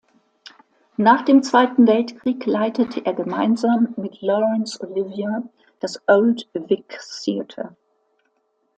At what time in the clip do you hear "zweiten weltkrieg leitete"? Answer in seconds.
1.43-3.05